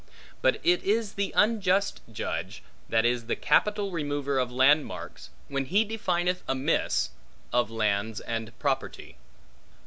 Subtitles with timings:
[0.41, 5.83] But it is the unjust judge, that is the capital remover of landmarks, when he
[5.85, 7.11] defineth amiss,
[7.53, 9.17] of lands and property.